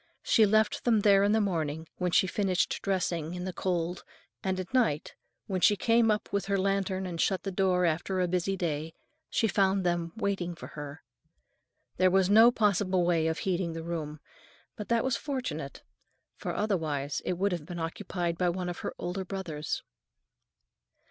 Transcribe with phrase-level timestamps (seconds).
[0.23, 4.03] She left them there in the morning, when she finished dressing in the cold,
[4.43, 5.13] and at night,
[5.45, 8.95] when she came up with her lantern and shut the door after a busy day,
[9.29, 11.03] she found them awaiting her.
[11.97, 14.19] There was no possible way of heating the room,
[14.75, 15.83] but that was fortunate,
[16.35, 19.83] for otherwise it would have been occupied by one of her older brothers.